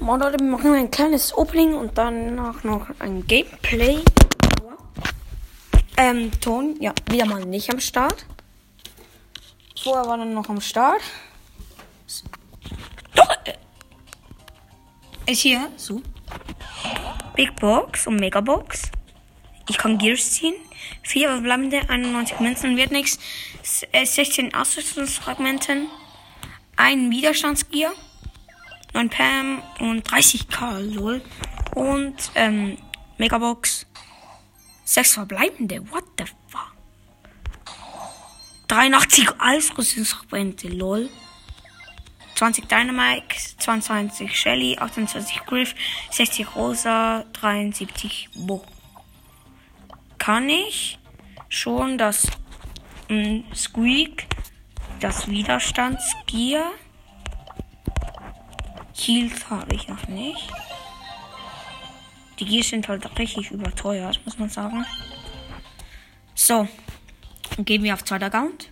[0.00, 3.98] Moin Leute, wir machen ein kleines Opening und danach noch ein Gameplay.
[5.96, 8.24] Ähm, Ton, ja, wieder mal nicht am Start.
[9.82, 11.02] Vorher war dann noch am Start.
[13.44, 13.54] Äh,
[15.32, 16.00] Ist hier, so.
[17.34, 18.92] Big Box und Mega Box.
[19.68, 20.54] Ich kann Gears ziehen.
[21.02, 23.18] Vier verbleibende, 91 Münzen wird nichts.
[23.64, 25.88] 16 Ausrüstungsfragmenten.
[26.76, 27.92] Ein Widerstandsgier.
[28.94, 31.20] 9 Pam und 30k, lol.
[31.74, 32.78] Und, ähm,
[33.18, 33.86] Megabox.
[34.84, 36.72] 6 verbleibende, what the fuck?
[38.68, 41.10] 83 Ausrüstungsfragmente, lol.
[42.36, 45.74] 20 Dynamite, 22 Shelly, 28 Griff,
[46.10, 48.64] 60 Rosa, 73 Bo.
[50.18, 50.98] Kann ich
[51.48, 52.28] schon das
[53.08, 54.26] mh, Squeak,
[55.00, 56.70] das Widerstandsgier,
[58.98, 60.50] Heals habe ich noch nicht.
[62.38, 64.84] Die Gears sind halt richtig überteuert, muss man sagen.
[66.34, 66.68] So,
[67.56, 68.70] dann gehen wir auf zweiter Account.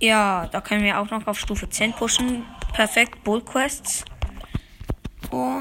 [0.00, 2.44] Ja, da können wir auch noch auf Stufe 10 pushen.
[2.74, 4.04] Perfekt, Bull Quests.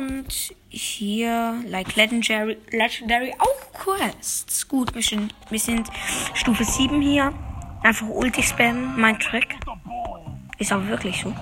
[0.03, 4.67] Und hier, like Legendary, Legendary auch Quests.
[4.67, 5.87] Gut, wir sind, wir sind
[6.33, 7.33] Stufe 7 hier.
[7.83, 9.55] Einfach Ulti spammen, mein Trick.
[10.57, 11.33] Ist aber wirklich so.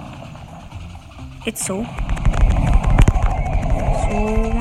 [1.44, 1.84] Jetzt so.
[4.10, 4.52] So.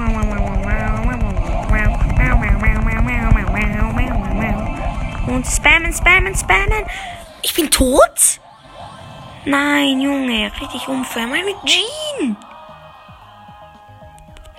[5.27, 6.85] Und spammen, spammen, spammen.
[7.43, 8.41] Ich bin tot?
[9.45, 11.27] Nein, Junge, richtig unfair.
[11.27, 12.37] Meine Jean.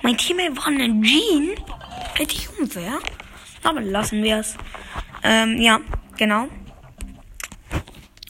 [0.02, 1.50] Mein Teammate war eine Jean.
[2.18, 2.98] Richtig unfair.
[3.62, 4.56] Aber lassen wir es.
[5.22, 5.80] Ähm, ja,
[6.16, 6.48] genau.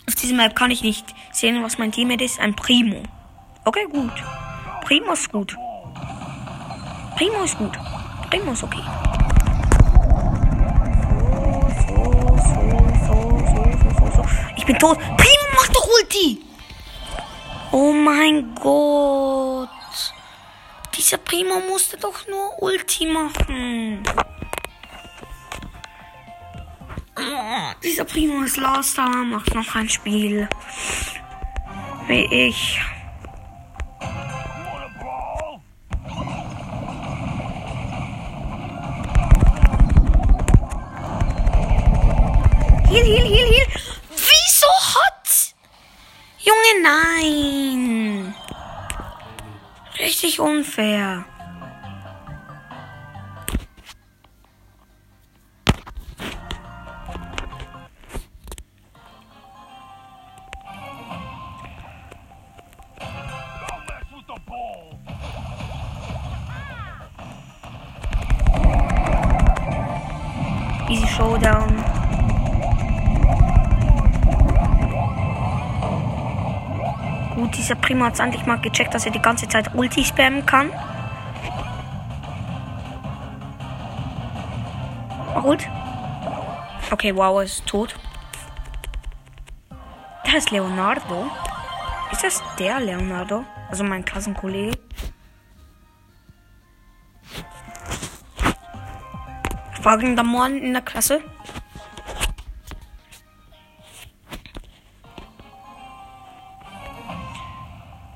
[0.06, 2.39] Auf diesem Map kann ich nicht sehen, was mein Teammate ist.
[2.39, 3.03] Ein Primo.
[3.65, 4.12] Okay, gut.
[4.84, 5.56] Primo ist gut.
[7.16, 7.72] Primo ist gut.
[8.28, 8.83] Primo ist okay.
[14.56, 14.99] Ich bin tot.
[14.99, 16.39] Primo macht doch Ulti.
[17.72, 19.71] Oh mein Gott.
[21.12, 24.03] Dieser Primo musste doch nur Ulti machen.
[27.15, 30.49] Oh, dieser Primo ist lost, macht noch ein Spiel.
[32.06, 32.81] Wie ich.
[50.32, 51.26] Richtig unfair.
[70.88, 71.72] Easy Showdown.
[77.62, 80.71] Dieser Primo hat es endlich mal gecheckt, dass er die ganze Zeit Ulti spammen kann.
[85.33, 85.69] War gut.
[86.91, 87.95] Okay, wow, er ist tot.
[90.25, 91.31] Da ist Leonardo.
[92.11, 93.45] Ist das der Leonardo?
[93.71, 94.77] Also mein Klassenkollege.
[99.81, 101.21] Folgender Morgen in der Klasse.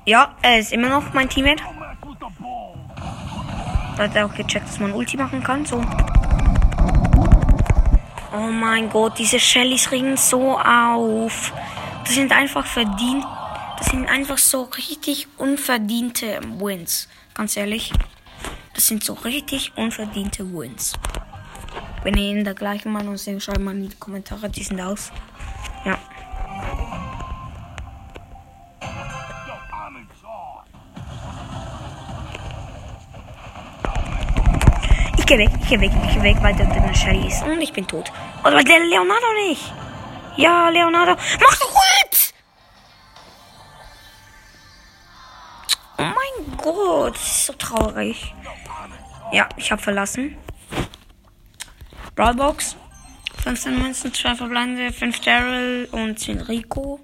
[0.07, 1.61] Ja, er ist immer noch mein Teammate.
[3.97, 5.65] Da hat er auch gecheckt, dass man Ulti machen kann.
[5.65, 5.83] So.
[8.33, 11.51] Oh mein Gott, diese Shellys regen so auf.
[12.05, 13.25] Das sind einfach verdient.
[13.79, 17.09] Das sind einfach so richtig unverdiente Wins.
[17.33, 17.91] Ganz ehrlich.
[18.75, 20.93] Das sind so richtig unverdiente Wins.
[22.03, 25.11] Wenn ihr in der gleichen Meinung seid, schreibt mal in die Kommentare, die sind aus.
[35.27, 37.43] Geh weg, ich geh weg, ich geh weg, weil der eine Shelly ist.
[37.43, 38.11] Und ich bin tot.
[38.43, 39.73] Oder der Leonardo nicht.
[40.37, 41.15] Ja, Leonardo.
[41.15, 42.33] Mach doch gut!
[45.99, 48.33] Oh mein Gott, das ist so traurig.
[49.31, 50.37] Ja, ich habe verlassen.
[52.15, 52.77] Brawlbox.
[53.43, 56.99] 15 Münzen, 2 verbleibende, 5 Daryl und 10 Rico.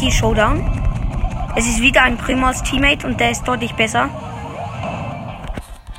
[0.00, 0.62] Easy Showdown.
[1.56, 4.08] Es ist wieder ein Primas Teammate und der ist deutlich besser.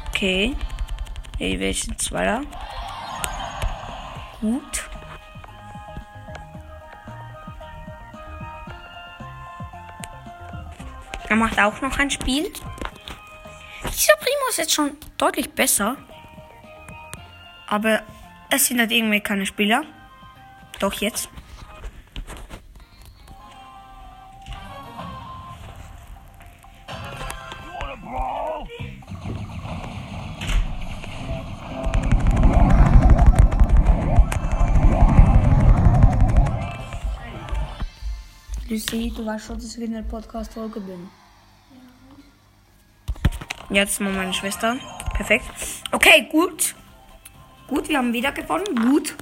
[0.07, 0.55] Okay.
[1.37, 2.41] Wir sind Zweiter.
[4.39, 4.89] Gut.
[11.27, 12.53] Er macht auch noch ein Spiel.
[13.83, 15.97] Dieser Primo ist jetzt schon deutlich besser.
[17.67, 18.01] Aber
[18.49, 19.83] es sind halt irgendwie keine Spieler.
[20.79, 21.27] Doch jetzt.
[38.99, 41.09] Lucy, du weißt schon, dass ich in der Podcast-Folge bin.
[43.69, 44.75] Jetzt mal meine Schwester.
[45.13, 45.45] Perfekt.
[45.91, 46.75] Okay, gut.
[47.67, 48.65] Gut, wir haben wieder gewonnen.
[48.75, 49.15] Gut.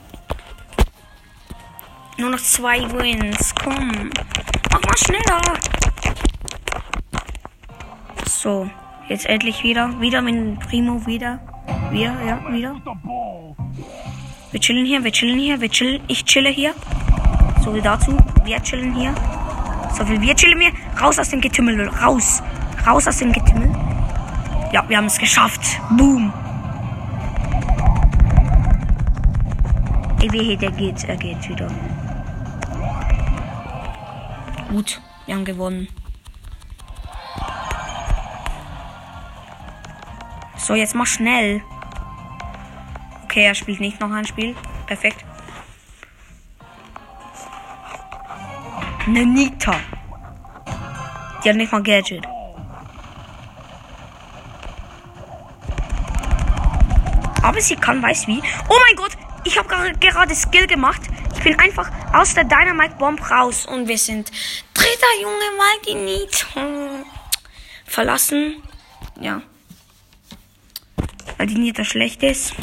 [2.18, 3.54] Nur noch zwei Wins.
[3.54, 4.10] Komm.
[4.72, 5.42] Mach mal schneller.
[8.28, 8.70] So.
[9.10, 10.00] Jetzt endlich wieder.
[10.02, 11.06] Wieder mit Primo.
[11.06, 11.40] Wieder.
[11.92, 12.82] Wieder, ja, wieder.
[14.52, 16.02] Wir chillen hier, wir chillen hier, wir chillen.
[16.08, 16.74] Ich chille hier.
[17.64, 18.18] So wie dazu.
[18.44, 19.14] Wir chillen hier.
[19.98, 20.72] So wir chillen hier.
[21.02, 21.90] Raus aus dem Getümmel.
[21.90, 22.44] Raus.
[22.86, 23.72] Raus aus dem Getümmel.
[24.72, 25.80] Ja, wir haben es geschafft.
[25.90, 26.32] Boom.
[30.22, 31.68] Ey, wie der geht, er geht wieder.
[34.70, 35.88] Gut, wir haben gewonnen.
[40.58, 41.62] So, jetzt mach schnell.
[43.24, 44.56] Okay, er spielt nicht noch ein Spiel.
[44.86, 45.24] Perfekt.
[49.08, 49.80] Nenita.
[51.44, 52.26] Die hat nicht mal Gadget.
[57.42, 58.42] Aber sie kann, weiß wie.
[58.68, 59.12] Oh mein Gott,
[59.46, 59.70] ich habe
[60.00, 61.02] gerade Skill gemacht.
[61.38, 64.30] Ich bin einfach aus der Dynamite Bomb raus und wir sind
[64.74, 67.06] dritter Junge, weil die Nita
[67.86, 68.62] verlassen.
[69.22, 69.42] Ja.
[71.38, 72.54] Weil die Nita schlecht ist.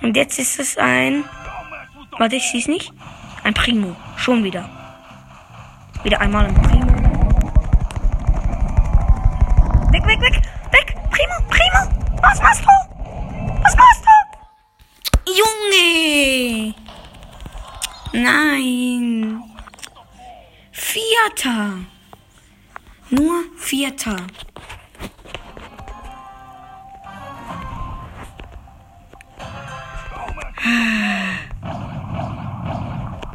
[0.00, 1.24] Und jetzt ist es ein.
[2.18, 2.92] Warte, ich sehe es nicht.
[3.44, 3.94] Ein Primo.
[4.16, 4.68] Schon wieder.
[6.02, 6.86] Wieder einmal ein Primo.
[9.92, 10.42] Weg, weg, weg.
[10.72, 10.96] Weg.
[11.10, 12.22] Primo, Primo.
[12.22, 13.62] Was machst du?
[13.62, 15.30] Was machst du?
[15.30, 16.74] Junge.
[18.14, 19.42] Nein.
[20.72, 21.80] Vierter.
[23.10, 24.16] Nur Vierter.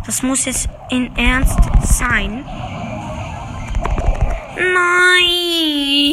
[0.10, 2.44] Das muss jetzt in Ernst sein.
[4.56, 6.04] Nein!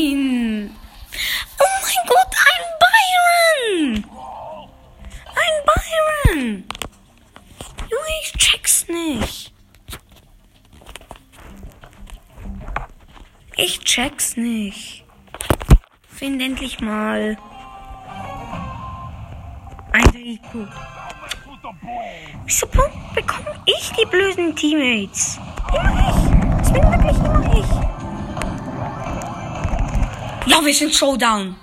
[1.58, 4.04] Oh mein Gott, ein Byron!
[5.34, 6.64] Ein Byron!
[7.88, 9.54] Junge, ich check's nicht.
[13.56, 15.06] Ich check's nicht.
[16.06, 17.38] Find endlich mal
[19.93, 20.69] ein Rico.
[22.44, 25.38] Wieso bekomme ich die blöden Teammates?
[25.73, 26.17] Immer ich.
[26.59, 27.67] Das bin wirklich immer ich.
[30.51, 31.56] Ja, wir sind Showdown.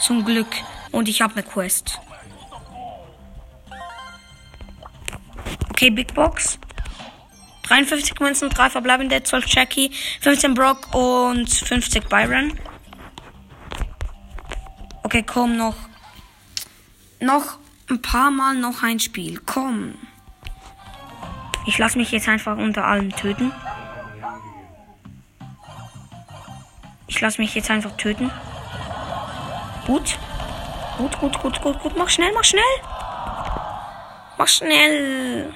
[0.00, 0.54] Zum Glück.
[0.92, 2.00] Und ich habe eine Quest.
[5.70, 6.58] Okay, Big Box.
[7.62, 12.58] 53 Münzen, 3 verbleibende, 12 Jackie, 15 Brock und 50 Byron.
[15.02, 15.76] Okay, komm noch.
[17.20, 17.58] Noch
[17.90, 19.40] ein paar Mal noch ein Spiel.
[19.44, 19.94] Komm.
[21.66, 23.52] Ich lasse mich jetzt einfach unter allem töten.
[27.06, 28.30] Ich lasse mich jetzt einfach töten.
[29.86, 30.18] Gut.
[30.98, 31.96] Gut, gut, gut, gut, gut.
[31.96, 32.62] Mach schnell, mach schnell.
[34.36, 35.52] Mach schnell.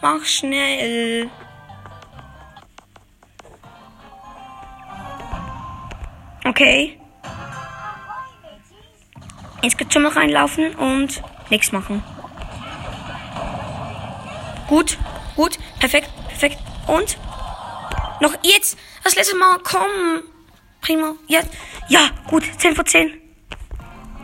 [0.00, 1.30] Mach schnell.
[6.44, 7.00] Okay.
[9.64, 12.02] Ins Getümmel reinlaufen und nichts machen.
[14.68, 14.98] Gut,
[15.36, 16.58] gut, perfekt, perfekt.
[16.86, 17.16] Und
[18.20, 19.58] noch jetzt das letzte Mal.
[19.64, 20.22] Komm.
[20.82, 21.14] Prima.
[21.28, 21.40] Ja,
[21.88, 22.44] ja, gut.
[22.58, 23.10] 10 vor 10.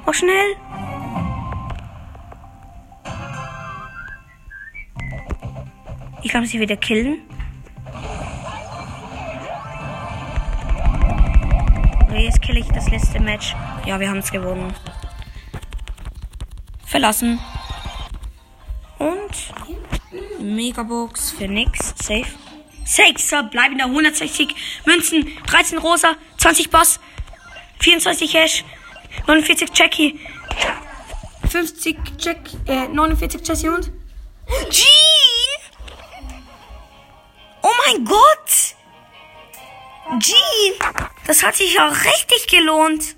[0.04, 0.56] Mach schnell.
[6.22, 7.22] Ich glaube, sie wieder killen.
[12.14, 13.54] Jetzt kill ich das letzte Match.
[13.86, 14.74] Ja, wir haben es gewonnen.
[16.90, 17.38] Verlassen.
[18.98, 19.30] Und
[20.40, 21.94] Megabox für nix.
[22.02, 22.26] Safe.
[22.84, 24.48] Sechser bleibender 160
[24.84, 26.98] Münzen, 13 rosa, 20 Boss,
[27.78, 28.64] 24 Hash,
[29.28, 30.18] 49 Jackie,
[31.48, 33.92] 50 Jack, äh, 49 Jesse und
[34.70, 34.88] Jean!
[37.62, 38.74] Oh mein Gott!
[40.18, 41.04] Jean!
[41.28, 43.14] Das hat sich ja richtig gelohnt.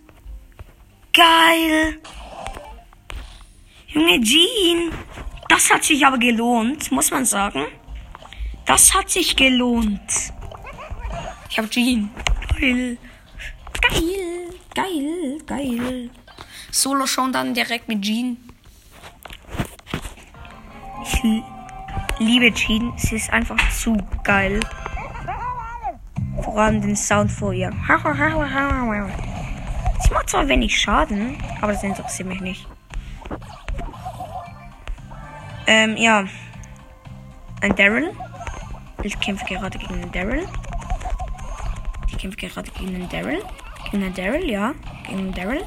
[1.14, 1.98] Geil.
[3.94, 4.90] Junge Jean.
[5.48, 7.66] Das hat sich aber gelohnt, muss man sagen.
[8.64, 10.32] Das hat sich gelohnt.
[11.50, 12.08] Ich habe Jean.
[12.58, 12.96] Geil.
[13.82, 14.54] Geil.
[14.74, 15.38] Geil.
[15.46, 16.10] Geil.
[16.70, 18.38] Solo schon dann direkt mit Jean.
[21.04, 21.22] Ich
[22.18, 22.94] liebe Jean.
[22.96, 24.60] Sie ist einfach zu geil.
[26.42, 27.70] Vor allem den Sound vor ihr.
[30.00, 32.66] Sie macht zwar wenig Schaden, aber das interessiert mich nicht.
[35.66, 36.26] Ähm, ja.
[37.60, 38.12] Ein Daryl.
[39.02, 40.46] Ich kämpfe gerade gegen einen Daryl.
[42.08, 43.42] Ich kämpfe gerade gegen einen Daryl.
[43.84, 44.74] Gegen einen Daryl, ja.
[45.06, 45.64] Gegen einen Daryl.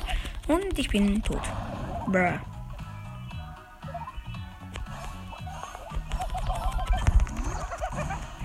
[0.47, 1.41] Und ich bin tot.
[2.07, 2.39] Bruh.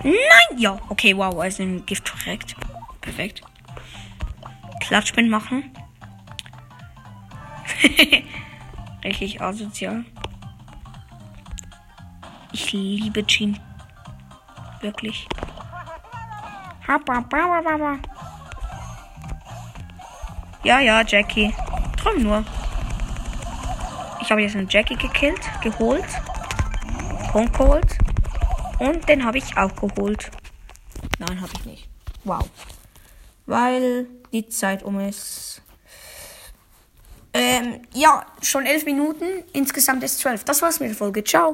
[0.03, 0.57] Nein!
[0.57, 2.55] Ja, okay, wow, also ein Gift korrekt.
[3.01, 3.41] Perfekt.
[4.79, 5.71] Klatschbind machen.
[9.03, 10.05] Richtig asozial.
[12.53, 13.59] Ich liebe Jean.
[14.81, 15.27] Wirklich.
[20.63, 21.53] Ja, ja, Jackie.
[21.97, 22.43] Träum nur.
[24.21, 26.05] Ich habe jetzt einen Jackie gekillt, geholt.
[27.33, 27.97] Und geholt.
[28.79, 30.29] Und den habe ich auch geholt.
[31.19, 31.89] Nein, habe ich nicht.
[32.23, 32.49] Wow.
[33.45, 35.61] Weil die Zeit um ist.
[37.33, 39.25] Ähm, ja, schon elf Minuten.
[39.53, 40.43] Insgesamt ist zwölf.
[40.43, 41.23] Das war's mit der Folge.
[41.23, 41.49] Ciao.